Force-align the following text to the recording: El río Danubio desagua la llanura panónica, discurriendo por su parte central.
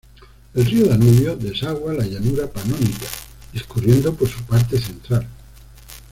El 0.55 0.65
río 0.65 0.87
Danubio 0.87 1.35
desagua 1.35 1.93
la 1.93 2.03
llanura 2.07 2.47
panónica, 2.47 3.05
discurriendo 3.53 4.11
por 4.15 4.27
su 4.27 4.41
parte 4.45 4.79
central. 4.81 5.27